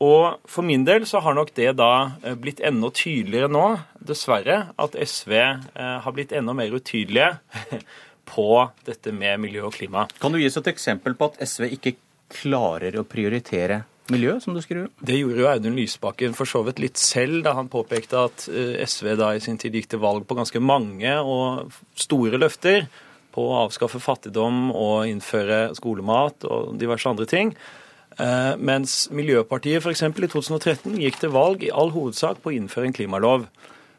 Og 0.02 0.40
for 0.48 0.66
min 0.66 0.84
del 0.84 1.06
så 1.08 1.22
har 1.24 1.36
nok 1.36 1.54
det 1.56 1.70
da 1.78 2.18
eh, 2.22 2.36
blitt 2.36 2.60
enda 2.64 2.90
tydeligere 2.92 3.48
nå, 3.52 3.64
dessverre, 3.96 4.58
at 4.76 4.96
SV 4.96 5.32
eh, 5.36 5.96
har 6.04 6.16
blitt 6.16 6.34
enda 6.36 6.52
mer 6.56 6.74
utydelige 6.76 7.36
på 8.32 8.48
dette 8.88 9.12
med 9.16 9.40
miljø 9.40 9.68
og 9.68 9.76
klima. 9.76 10.04
Kan 10.20 10.32
du 10.32 10.40
gi 10.40 10.48
oss 10.50 10.58
et 10.60 10.72
eksempel 10.72 11.16
på 11.16 11.30
at 11.30 11.40
SV 11.48 11.70
ikke 11.78 11.96
klarer 12.32 12.98
å 12.98 13.06
prioritere 13.08 13.84
miljø, 14.12 14.36
som 14.42 14.54
du 14.56 14.60
skriver? 14.64 14.90
Det 15.00 15.18
gjorde 15.18 15.40
jo 15.42 15.48
Audun 15.50 15.78
Lysbakken 15.78 16.36
for 16.36 16.48
så 16.48 16.62
vidt 16.66 16.82
litt 16.82 17.00
selv 17.00 17.42
da 17.46 17.56
han 17.58 17.70
påpekte 17.72 18.26
at 18.28 18.46
eh, 18.50 18.78
SV 18.86 19.14
da 19.20 19.32
i 19.34 19.42
sin 19.42 19.58
tid 19.60 19.76
gikk 19.76 19.90
til 19.92 20.02
valg 20.02 20.26
på 20.28 20.38
ganske 20.38 20.62
mange 20.62 21.16
og 21.22 21.74
store 21.98 22.40
løfter 22.40 22.86
på 23.36 23.44
å 23.44 23.58
avskaffe 23.66 24.00
fattigdom 24.00 24.70
og 24.72 25.10
innføre 25.10 25.74
skolemat 25.76 26.46
og 26.48 26.76
diverse 26.80 27.10
andre 27.10 27.28
ting. 27.28 27.52
Eh, 28.16 28.54
mens 28.56 29.10
Miljøpartiet 29.12 29.84
f.eks. 29.84 30.06
i 30.08 30.28
2013 30.32 31.00
gikk 31.02 31.20
til 31.20 31.34
valg 31.34 31.66
i 31.66 31.72
all 31.72 31.92
hovedsak 31.92 32.40
på 32.40 32.52
å 32.52 32.56
innføre 32.56 32.88
en 32.88 32.96
klimalov. 32.96 33.48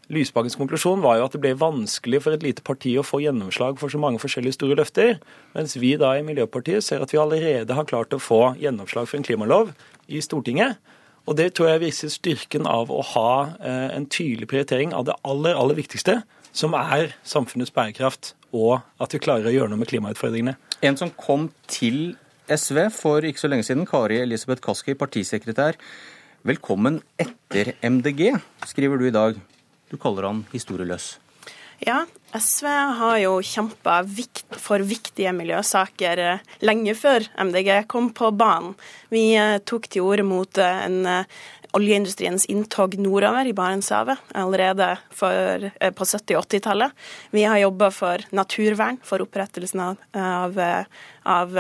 Lysbakkens 0.08 0.56
konklusjon 0.56 1.02
var 1.04 1.18
jo 1.20 1.26
at 1.28 1.34
det 1.36 1.42
ble 1.44 1.52
vanskelig 1.60 2.22
for 2.24 2.36
et 2.36 2.44
lite 2.46 2.64
parti 2.64 2.94
å 2.96 3.04
få 3.04 3.20
gjennomslag 3.26 3.76
for 3.82 3.92
så 3.92 4.00
mange 4.00 4.22
forskjellige 4.24 4.56
store 4.56 4.78
løfter, 4.80 5.18
mens 5.56 5.76
vi 5.76 5.98
da 6.00 6.14
i 6.16 6.24
Miljøpartiet 6.24 6.86
ser 6.86 7.04
at 7.04 7.12
vi 7.12 7.20
allerede 7.20 7.76
har 7.76 7.88
klart 7.90 8.16
å 8.16 8.22
få 8.24 8.54
gjennomslag 8.62 9.10
for 9.10 9.20
en 9.20 9.28
klimalov 9.28 9.74
i 10.08 10.22
Stortinget. 10.24 10.80
Og 11.28 11.36
Det 11.36 11.50
tror 11.58 11.74
jeg 11.74 11.84
viser 11.84 12.14
styrken 12.14 12.70
av 12.72 12.88
å 12.88 13.02
ha 13.04 13.32
eh, 13.60 13.90
en 13.98 14.06
tydelig 14.08 14.48
prioritering 14.48 14.94
av 14.96 15.10
det 15.10 15.18
aller, 15.28 15.58
aller 15.60 15.76
viktigste, 15.76 16.22
som 16.56 16.72
er 16.80 17.12
samfunnets 17.28 17.74
bærekraft, 17.76 18.32
og 18.56 18.80
at 19.04 19.12
vi 19.12 19.20
klarer 19.20 19.52
å 19.52 19.54
gjøre 19.58 19.74
noe 19.74 19.82
med 19.82 19.92
klimautfordringene. 19.92 20.56
En 20.88 20.96
som 20.96 21.12
kom 21.12 21.50
til 21.68 22.16
SV 22.48 22.86
for 22.96 23.28
ikke 23.28 23.44
så 23.44 23.52
lenge 23.52 23.68
siden, 23.68 23.84
Kari 23.84 24.22
Elisabeth 24.24 24.64
Kaski, 24.64 24.96
partisekretær. 24.96 25.76
Velkommen 26.48 27.02
etter 27.20 27.76
MDG, 27.84 28.38
skriver 28.72 29.04
du 29.04 29.10
i 29.12 29.16
dag. 29.20 29.44
Du 29.92 29.98
kaller 30.02 30.28
han 30.28 30.44
historieløs. 30.52 31.16
Ja, 31.80 32.06
SV 32.34 32.66
har 32.98 33.18
jo 33.22 33.36
kjempa 33.46 34.00
for 34.58 34.82
viktige 34.82 35.30
miljøsaker 35.38 36.22
eh, 36.24 36.48
lenge 36.66 36.96
før 36.98 37.28
MDG 37.38 37.84
kom 37.92 38.10
på 38.18 38.32
banen. 38.34 38.74
Vi 39.14 39.30
eh, 39.38 39.60
tok 39.62 39.86
til 39.94 40.08
orde 40.08 40.26
mot 40.26 40.58
eh, 40.58 40.80
en 40.88 41.28
oljeindustriens 41.78 42.48
inntog 42.50 42.96
nordover 42.98 43.46
i 43.46 43.54
Barentshavet 43.54 44.34
allerede 44.40 44.96
for, 45.14 45.68
på 45.78 46.08
70- 46.08 46.40
og 46.40 46.48
80-tallet. 46.48 46.96
Vi 47.36 47.44
har 47.46 47.60
jobba 47.62 47.92
for 47.94 48.24
naturvern, 48.34 48.98
for 49.06 49.22
opprettelsen 49.22 49.84
av, 49.84 50.58
av 51.28 51.60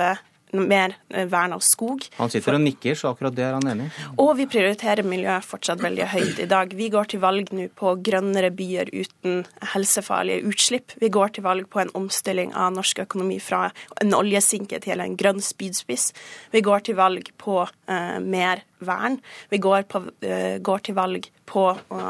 mer 0.65 0.95
eh, 1.13 1.27
vern 1.29 1.55
av 1.55 1.63
skog. 1.65 2.05
Han 2.17 2.31
sitter 2.33 2.57
og 2.57 2.63
nikker, 2.63 2.97
så 2.97 3.11
akkurat 3.11 3.35
det 3.37 3.45
er 3.45 3.55
han 3.57 3.69
enig 3.71 3.87
i. 3.89 4.07
Og 4.23 4.33
vi 4.39 4.47
prioriterer 4.49 5.07
miljø 5.07 5.37
fortsatt 5.45 5.83
veldig 5.83 6.09
høyt 6.13 6.41
i 6.43 6.49
dag. 6.49 6.73
Vi 6.77 6.89
går 6.93 7.11
til 7.13 7.23
valg 7.23 7.51
nå 7.55 7.67
på 7.77 7.93
grønnere 8.07 8.51
byer 8.55 8.91
uten 8.93 9.43
helsefarlige 9.73 10.47
utslipp. 10.49 10.95
Vi 11.01 11.11
går 11.13 11.35
til 11.37 11.47
valg 11.47 11.69
på 11.73 11.83
en 11.83 11.93
omstilling 11.97 12.53
av 12.57 12.73
norsk 12.75 13.03
økonomi 13.05 13.39
fra 13.43 13.67
en 14.01 14.15
oljesinke 14.17 14.81
til 14.83 15.03
en 15.03 15.17
grønn 15.19 15.43
spydspiss. 15.43 16.11
Vi 16.53 16.63
går 16.65 16.87
til 16.87 16.97
valg 16.99 17.31
på 17.41 17.63
uh, 17.65 18.19
mer 18.23 18.63
vern. 18.79 19.19
Vi 19.51 19.61
går, 19.61 19.87
på, 19.91 20.03
uh, 20.07 20.57
går 20.63 20.87
til 20.87 20.97
valg 20.97 21.29
på 21.47 21.63
å 21.71 22.01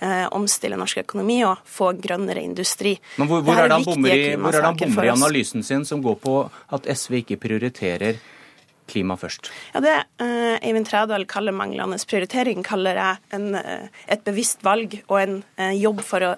eh, 0.00 0.24
omstille 0.34 0.78
norsk 0.78 1.02
økonomi 1.04 1.40
og 1.46 1.62
få 1.68 1.92
grønnere 2.00 2.42
industri. 2.44 2.96
Men 3.20 3.30
hvor, 3.30 3.44
hvor 3.46 3.60
er 3.60 3.68
det 3.70 3.78
han 3.78 3.86
bommer 3.86 5.04
i, 5.04 5.10
analysen 5.12 5.66
sin 5.66 5.84
som 5.88 6.02
går 6.04 6.18
på 6.22 6.38
at 6.76 6.88
SV 6.88 7.20
ikke 7.22 7.40
prioriterer 7.42 8.20
klima 8.86 9.18
først? 9.18 9.50
Ja, 9.74 9.82
Det 9.84 9.96
eh, 10.24 10.56
Eivind 10.60 10.88
Trædal 10.88 11.26
kaller 11.30 11.56
manglende 11.56 11.98
prioritering, 12.08 12.64
kaller 12.66 13.00
jeg 13.02 13.36
en, 13.36 13.52
et 13.56 14.24
bevisst 14.26 14.64
valg 14.66 15.00
og 15.06 15.20
en 15.20 15.38
jobb 15.76 16.02
for 16.06 16.32
å 16.32 16.34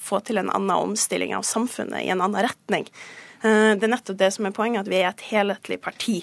få 0.00 0.22
til 0.24 0.38
en 0.40 0.48
annen 0.48 0.70
omstilling 0.72 1.34
av 1.36 1.42
samfunnet 1.44 2.06
i 2.06 2.08
en 2.08 2.22
annen 2.24 2.46
retning. 2.46 2.86
Det 3.42 3.82
er 3.82 3.90
nettopp 3.90 4.18
det 4.20 4.28
som 4.34 4.46
er 4.46 4.54
poenget, 4.54 4.84
at 4.84 4.90
vi 4.92 5.00
er 5.00 5.08
et 5.10 5.24
helhetlig 5.32 5.80
parti. 5.82 6.20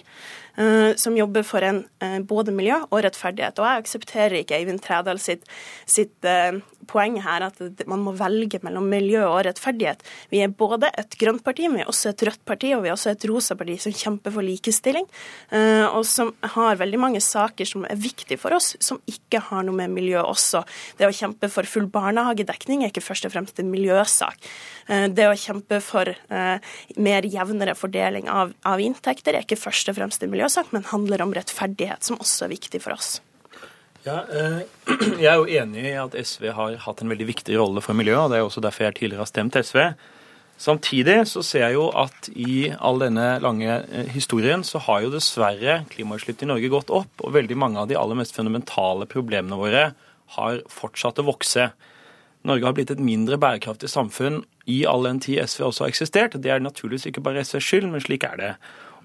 Eh, 0.60 0.96
som 0.96 1.18
jobber 1.18 1.44
for 1.44 1.62
en, 1.64 1.86
eh, 2.02 2.20
både 2.20 2.52
miljø 2.52 2.82
og 2.92 3.04
rettferdighet. 3.06 3.60
Og 3.60 3.66
jeg 3.66 3.84
aksepterer 3.84 4.40
ikke 4.40 4.58
Eivind 4.58 4.82
Trædal 4.82 5.20
sitt, 5.20 5.44
sitt 5.86 6.12
poeng 6.90 7.22
her 7.22 7.46
at 7.46 7.60
man 7.88 8.00
må 8.00 8.12
velge 8.18 8.60
mellom 8.64 8.90
miljø 8.90 9.24
og 9.24 9.46
rettferdighet. 9.46 10.02
Vi 10.32 10.42
er 10.42 10.48
både 10.48 10.90
et 10.98 11.16
grønt 11.18 11.44
parti, 11.44 11.68
men 11.68 11.78
vi 11.78 11.82
er 11.84 11.92
også 11.92 12.10
et 12.10 12.24
rødt 12.28 12.46
parti, 12.46 12.74
og 12.74 12.84
vi 12.84 12.90
er 12.90 12.94
også 12.94 13.12
et 13.12 13.26
rosa 13.30 13.56
parti 13.56 13.78
som 13.78 13.94
kjemper 13.94 14.34
for 14.34 14.42
likestilling, 14.42 15.06
og 15.94 16.06
som 16.06 16.34
har 16.42 16.76
veldig 16.76 17.00
mange 17.00 17.22
saker 17.22 17.66
som 17.66 17.86
er 17.86 17.96
viktige 17.96 18.40
for 18.40 18.52
oss, 18.52 18.76
som 18.80 19.00
ikke 19.08 19.40
har 19.40 19.64
noe 19.64 19.76
med 19.76 19.92
miljø 19.92 20.24
også. 20.24 20.64
Det 20.98 21.06
å 21.06 21.14
kjempe 21.14 21.50
for 21.50 21.64
full 21.64 21.86
barnehagedekning 21.86 22.84
er 22.84 22.90
ikke 22.90 23.06
først 23.06 23.26
og 23.26 23.32
fremst 23.32 23.60
en 23.60 23.70
miljøsak. 23.70 24.38
Det 24.88 25.28
å 25.30 25.38
kjempe 25.38 25.82
for 25.86 26.10
mer 26.98 27.09
jevnere 27.10 27.76
fordeling 27.78 28.30
av, 28.32 28.54
av 28.68 28.82
inntekter 28.84 29.36
er 29.36 29.48
ikke 29.48 29.60
først 29.60 29.90
og 29.92 29.98
fremst 29.98 30.24
en 30.24 30.32
miljøsak, 30.34 30.70
men 30.76 30.88
handler 30.92 31.24
om 31.26 31.34
rettferdighet, 31.36 32.06
som 32.06 32.20
også 32.22 32.48
er 32.48 32.54
viktig 32.54 32.84
for 32.84 32.98
oss. 32.98 33.18
Ja, 34.06 34.22
eh, 34.32 34.62
Jeg 35.24 35.28
er 35.32 35.42
jo 35.42 35.50
enig 35.62 35.84
i 35.92 35.98
at 36.00 36.16
SV 36.16 36.52
har 36.56 36.78
hatt 36.86 37.04
en 37.04 37.12
veldig 37.12 37.28
viktig 37.30 37.58
rolle 37.60 37.84
for 37.84 37.98
miljøet, 37.98 38.22
og 38.26 38.32
det 38.32 38.40
er 38.40 38.48
også 38.48 38.64
derfor 38.64 38.88
jeg 38.88 39.00
tidligere 39.02 39.26
har 39.26 39.32
stemt 39.32 39.60
SV. 39.60 39.82
Samtidig 40.60 41.22
så 41.32 41.44
ser 41.46 41.66
jeg 41.68 41.78
jo 41.78 41.86
at 41.96 42.28
i 42.36 42.68
all 42.84 43.00
denne 43.00 43.38
lange 43.44 43.70
eh, 43.80 44.10
historien 44.12 44.64
så 44.68 44.82
har 44.88 45.06
jo 45.06 45.14
dessverre 45.14 45.82
klimautslippene 45.92 46.50
i 46.50 46.54
Norge 46.54 46.72
gått 46.74 46.92
opp, 46.96 47.14
og 47.24 47.36
veldig 47.36 47.60
mange 47.60 47.80
av 47.80 47.92
de 47.92 48.00
aller 48.00 48.20
mest 48.20 48.36
fundamentale 48.36 49.08
problemene 49.10 49.60
våre 49.60 49.86
har 50.36 50.60
fortsatt 50.70 51.22
å 51.22 51.30
vokse. 51.30 51.70
Norge 52.48 52.66
har 52.66 52.76
blitt 52.78 52.92
et 52.94 53.02
mindre 53.04 53.38
bærekraftig 53.42 53.90
samfunn 53.92 54.44
i 54.70 54.84
all 54.88 55.04
den 55.08 55.20
tid 55.24 55.42
SV 55.44 55.66
også 55.68 55.86
har 55.86 55.92
eksistert. 55.92 56.38
Det 56.40 56.52
er 56.54 56.62
naturligvis 56.64 57.10
ikke 57.10 57.24
bare 57.26 57.44
SVs 57.44 57.66
skyld, 57.66 57.90
men 57.92 58.04
slik 58.04 58.24
er 58.24 58.38
det. 58.40 58.54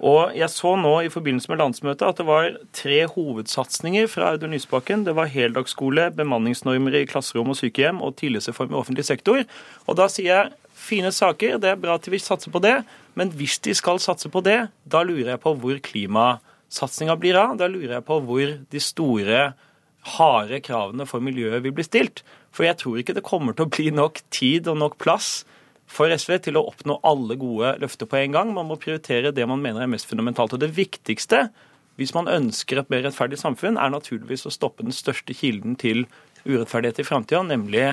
Og 0.03 0.35
jeg 0.35 0.51
så 0.51 0.75
nå 0.79 0.93
i 1.05 1.11
forbindelse 1.13 1.51
med 1.53 1.61
landsmøtet 1.63 2.07
at 2.07 2.19
det 2.19 2.27
var 2.27 2.57
tre 2.75 3.05
hovedsatsinger 3.11 4.09
fra 4.11 4.33
Audun 4.33 4.55
Lysbakken. 4.55 5.05
Det 5.07 5.15
var 5.15 5.31
heldagsskole, 5.31 6.09
bemanningsnormer 6.17 6.99
i 6.99 7.05
klasserom 7.11 7.53
og 7.53 7.59
sykehjem 7.61 8.03
og 8.03 8.17
tillitsreform 8.19 8.75
i 8.75 8.81
offentlig 8.81 9.07
sektor. 9.07 9.45
Og 9.87 9.99
da 9.99 10.09
sier 10.11 10.31
jeg 10.33 10.53
fine 10.75 11.13
saker, 11.15 11.61
det 11.63 11.71
er 11.71 11.81
bra 11.81 11.95
at 11.99 12.07
de 12.07 12.13
vil 12.15 12.23
satse 12.23 12.51
på 12.51 12.63
det, 12.63 12.81
men 13.15 13.31
hvis 13.39 13.61
de 13.65 13.75
skal 13.77 14.03
satse 14.03 14.29
på 14.29 14.43
det, 14.45 14.65
da 14.85 15.05
lurer 15.07 15.37
jeg 15.37 15.43
på 15.45 15.55
hvor 15.63 15.79
klimasatsinga 15.87 17.15
blir 17.21 17.39
av. 17.39 17.55
Da 17.61 17.71
lurer 17.71 18.01
jeg 18.01 18.07
på 18.09 18.19
hvor 18.27 18.57
de 18.75 18.83
store, 18.83 19.53
harde 20.17 20.61
kravene 20.65 21.07
for 21.09 21.25
miljøet 21.25 21.65
vil 21.65 21.75
bli 21.75 21.87
stilt. 21.87 22.23
For 22.55 22.67
jeg 22.69 22.79
tror 22.81 23.01
ikke 23.01 23.17
det 23.17 23.27
kommer 23.27 23.57
til 23.57 23.67
å 23.67 23.73
bli 23.73 23.91
nok 23.95 24.21
tid 24.35 24.69
og 24.71 24.81
nok 24.81 24.99
plass 25.03 25.45
for 25.91 26.13
SV 26.13 26.39
til 26.47 26.59
å 26.59 26.65
oppnå 26.71 26.99
alle 27.07 27.37
gode 27.41 27.75
løfter 27.83 28.09
på 28.09 28.21
en 28.21 28.37
gang. 28.37 28.53
Man 28.57 28.69
må 28.69 28.79
prioritere 28.81 29.35
det 29.35 29.47
man 29.49 29.63
mener 29.65 29.85
er 29.85 29.91
mest 29.91 30.09
fundamentalt. 30.11 30.57
Og 30.57 30.63
det 30.63 30.75
viktigste 30.77 31.49
hvis 32.01 32.15
man 32.17 32.27
ønsker 32.31 32.81
et 32.81 32.91
mer 32.91 33.05
rettferdig 33.07 33.39
samfunn, 33.39 33.79
er 33.79 33.93
naturligvis 33.93 34.49
å 34.49 34.53
stoppe 34.55 34.83
den 34.83 34.95
største 34.95 35.35
kilden 35.37 35.77
til 35.79 36.09
urettferdighet 36.45 37.01
i 37.01 37.07
framtida, 37.07 37.43
nemlig 37.47 37.93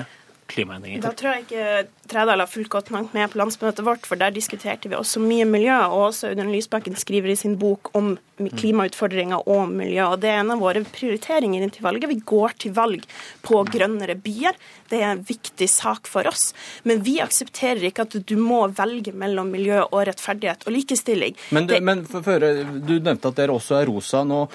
klimaendringer. 0.52 1.02
Da 1.04 1.12
tror 1.16 1.36
jeg 1.36 1.46
ikke 1.46 2.08
Trædal 2.12 2.42
har 2.42 2.50
fulgt 2.50 2.70
godt 2.72 2.90
nok 2.92 3.14
med 3.16 3.30
på 3.32 3.38
landsmøtet 3.40 3.84
vårt, 3.86 4.04
for 4.08 4.20
der 4.20 4.34
diskuterte 4.34 4.90
vi 4.90 4.98
også 4.98 5.22
mye 5.22 5.46
miljø. 5.48 5.74
Og 5.88 6.08
også 6.10 6.32
Audun 6.32 6.52
Lysbakken 6.52 6.98
skriver 6.98 7.32
i 7.32 7.38
sin 7.38 7.56
bok 7.60 7.90
om 7.96 8.14
klimautfordringer 8.58 9.48
og 9.48 9.70
miljø. 9.72 10.04
og 10.04 10.20
Det 10.20 10.30
er 10.30 10.40
en 10.42 10.52
av 10.54 10.60
våre 10.62 10.82
prioriteringer 10.84 11.64
inntil 11.64 11.86
valget. 11.86 12.10
Vi 12.10 12.20
går 12.32 12.56
til 12.64 12.74
valg 12.76 13.06
på 13.46 13.62
grønnere 13.72 14.16
byer. 14.20 14.58
Det 14.90 15.00
er 15.00 15.14
en 15.14 15.24
viktig 15.28 15.68
sak 15.70 16.10
for 16.10 16.28
oss. 16.28 16.50
Men 16.84 17.04
vi 17.06 17.18
aksepterer 17.24 17.88
ikke 17.88 18.06
at 18.06 18.18
du 18.28 18.36
må 18.36 18.66
velge 18.76 19.14
mellom 19.16 19.52
miljø 19.54 19.82
og 19.88 20.04
rettferdighet 20.10 20.66
og 20.66 20.76
likestilling. 20.76 21.38
Men, 21.50 21.70
det, 21.70 21.80
men 21.82 22.04
for, 22.04 22.38
du 22.38 22.98
nevnte 22.98 23.32
at 23.32 23.40
dere 23.40 23.56
også 23.56 23.80
er 23.80 23.88
rosa. 23.90 24.24
Nå 24.26 24.46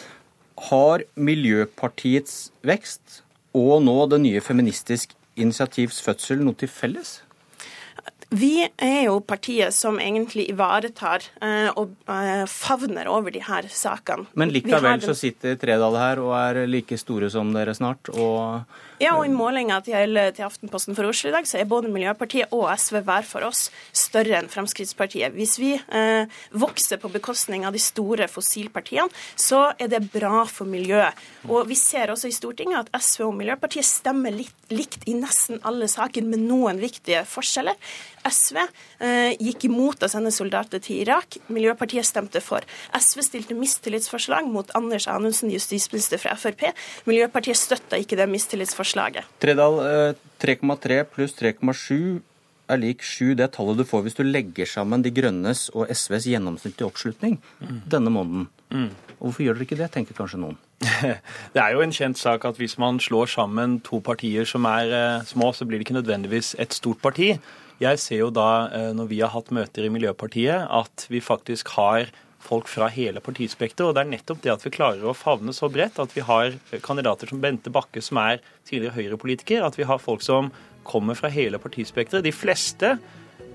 har 0.70 1.04
Miljøpartiets 1.13 2.50
vekst 2.66 3.22
og 3.58 3.82
nå 3.86 3.96
det 4.12 4.20
nye 4.24 4.42
Feministisk 4.44 5.16
initiativs 5.38 6.01
fødsel 6.03 6.44
noe 6.44 6.58
til 6.58 6.70
felles? 6.72 7.22
Vi 8.29 8.65
er 8.65 9.05
jo 9.05 9.22
partiet 9.24 9.72
som 9.75 10.01
egentlig 10.03 10.50
ivaretar 10.51 11.24
eh, 11.39 11.69
og 11.79 11.93
eh, 12.12 12.43
favner 12.51 13.07
over 13.07 13.31
de 13.31 13.39
her 13.46 13.69
sakene. 13.72 14.27
Men 14.36 14.51
likevel 14.51 15.00
så 15.05 15.15
sitter 15.15 15.55
Tredal 15.60 15.96
her 15.96 16.19
og 16.19 16.34
er 16.36 16.65
like 16.67 17.00
store 17.00 17.29
som 17.31 17.53
dere 17.55 17.75
snart, 17.77 18.12
og 18.12 18.67
Ja, 18.98 19.12
og 19.13 19.27
i 19.27 19.29
målinga 19.29 19.77
til, 19.86 20.17
til 20.34 20.46
Aftenposten 20.48 20.98
for 20.98 21.05
Oslo 21.05 21.29
i 21.29 21.36
dag, 21.36 21.46
så 21.46 21.60
er 21.60 21.69
både 21.69 21.91
Miljøpartiet 21.93 22.50
og 22.55 22.65
SV 22.81 23.03
hver 23.05 23.27
for 23.29 23.46
oss 23.46 23.67
større 23.93 24.39
enn 24.39 24.50
Fremskrittspartiet. 24.50 25.36
Hvis 25.38 25.60
vi 25.62 25.75
eh, 25.77 26.25
vokser 26.57 26.98
på 26.98 27.12
bekostning 27.13 27.67
av 27.67 27.77
de 27.77 27.81
store 27.84 28.25
fossilpartiene, 28.31 29.13
så 29.38 29.67
er 29.77 29.91
det 29.93 30.01
bra 30.10 30.43
for 30.50 30.65
miljøet. 30.67 31.13
Og 31.46 31.69
vi 31.69 31.77
ser 31.77 32.10
også 32.10 32.31
i 32.31 32.36
Stortinget 32.36 32.89
at 32.89 33.05
SV 33.05 33.27
og 33.29 33.38
Miljøpartiet 33.38 33.86
stemmer 33.86 34.34
litt 34.34 34.57
likt 34.74 35.05
i 35.07 35.13
nesten 35.15 35.62
alle 35.67 35.88
saker, 35.91 36.25
med 36.27 36.41
noen 36.43 36.81
viktige 36.81 37.22
forskjeller. 37.29 37.77
SV 38.27 38.60
eh, 38.60 39.34
gikk 39.39 39.67
imot 39.69 40.05
å 40.05 40.12
sende 40.12 40.31
soldater 40.36 40.81
til 40.84 41.01
Irak. 41.03 41.39
Miljøpartiet 41.53 42.07
stemte 42.07 42.41
for. 42.43 42.65
SV 42.98 43.24
stilte 43.25 43.57
mistillitsforslag 43.57 44.48
mot 44.51 44.72
Anders 44.77 45.07
Anundsen, 45.12 45.51
justisminister 45.53 46.22
fra 46.22 46.36
Frp. 46.39 46.69
Miljøpartiet 47.10 47.60
støtta 47.60 48.00
ikke 48.01 48.19
det 48.19 48.29
mistillitsforslaget. 48.31 49.27
Tredal, 49.43 49.81
3,3 50.43 51.00
eh, 51.01 51.05
pluss 51.13 51.38
3,7 51.39 52.19
er 52.67 52.81
lik 52.81 53.03
7 53.05 53.36
det 53.39 53.50
tallet 53.55 53.79
du 53.79 53.86
får 53.88 54.05
hvis 54.05 54.17
du 54.17 54.25
legger 54.27 54.67
sammen 54.67 55.03
De 55.05 55.12
grønnes 55.13 55.67
og 55.74 55.88
SVs 55.88 56.27
gjennomsnittlige 56.34 56.88
oppslutning 56.88 57.38
mm. 57.62 57.84
denne 57.88 58.12
måneden. 58.12 58.48
Mm. 58.74 58.89
Hvorfor 59.17 59.46
gjør 59.46 59.57
dere 59.57 59.67
ikke 59.67 59.79
det, 59.79 59.91
tenker 59.93 60.17
kanskje 60.17 60.41
noen. 60.41 60.57
Det 61.53 61.62
er 61.62 61.74
jo 61.74 61.81
en 61.81 61.96
kjent 61.96 62.19
sak 62.19 62.46
at 62.46 62.60
hvis 62.60 62.77
man 62.77 63.00
slår 63.01 63.31
sammen 63.31 63.79
to 63.86 64.01
partier 64.03 64.46
som 64.46 64.67
er 64.69 64.91
eh, 64.93 65.24
små, 65.25 65.53
så 65.53 65.65
blir 65.65 65.79
det 65.79 65.88
ikke 65.88 65.98
nødvendigvis 65.98 66.53
et 66.62 66.75
stort 66.75 67.01
parti. 67.01 67.31
Jeg 67.79 68.00
ser 68.01 68.17
jo 68.24 68.29
da, 68.34 68.67
eh, 68.74 68.91
når 68.98 69.07
vi 69.12 69.19
har 69.22 69.29
hatt 69.29 69.51
møter 69.53 69.86
i 69.86 69.89
Miljøpartiet, 69.93 70.65
at 70.69 71.05
vi 71.12 71.19
faktisk 71.22 71.67
har 71.77 72.07
folk 72.48 72.67
fra 72.72 72.88
hele 72.93 73.19
partispekteret. 73.22 73.89
Og 73.89 73.93
det 73.98 74.01
er 74.05 74.10
nettopp 74.15 74.41
det 74.41 74.51
at 74.53 74.63
vi 74.65 74.72
klarer 74.74 75.03
å 75.05 75.13
favne 75.17 75.53
så 75.53 75.69
bredt, 75.69 76.00
at 76.00 76.13
vi 76.15 76.22
har 76.25 76.55
kandidater 76.86 77.27
som 77.29 77.41
Bente 77.43 77.69
Bakke, 77.74 78.01
som 78.01 78.17
er 78.24 78.39
tidligere 78.65 78.96
Høyre-politiker, 78.98 79.65
at 79.67 79.75
vi 79.77 79.84
har 79.89 80.00
folk 80.01 80.22
som 80.25 80.50
kommer 80.88 81.17
fra 81.19 81.29
hele 81.29 81.60
partispekteret. 81.60 82.24
De 82.24 82.31
fleste 82.31 82.96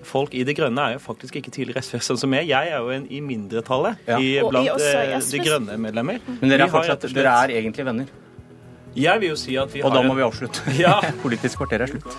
folk 0.04 0.34
i 0.34 0.42
Det 0.44 0.54
Grønne 0.58 0.82
er 0.82 0.92
jo 0.98 1.02
faktisk 1.02 1.38
ikke 1.40 1.50
tidligere 1.54 1.82
SV, 1.82 1.98
sånn 2.02 2.18
som 2.18 2.32
jeg. 2.34 2.48
Jeg 2.50 2.72
er 2.74 2.78
jo 2.82 2.90
en 2.90 3.06
i 3.10 3.20
mindretallet 3.22 3.96
Ja. 4.06 4.18
i, 4.18 4.34
blant 4.42 4.66
i 4.66 4.90
eh, 4.92 5.18
De 5.30 5.38
Grønne-medlemmer. 5.46 6.20
Men 6.40 6.50
dere 6.50 6.66
er, 6.66 6.72
fortsatt, 6.74 7.04
og 7.06 7.14
dere 7.14 7.34
er 7.46 7.54
egentlig 7.62 7.86
venner. 7.86 8.06
Jeg 8.94 9.20
vil 9.22 9.30
jo 9.30 9.36
si 9.40 9.56
at 9.56 9.70
vi 9.72 9.80
Og 9.80 9.90
har 9.90 10.02
da 10.02 10.08
må 10.08 10.12
en- 10.12 10.18
vi 10.20 10.26
avslutte. 10.26 10.78
Ja. 10.78 11.00
Politisk 11.24 11.58
kvarter 11.62 11.80
er 11.86 11.86
slutt. 11.86 12.18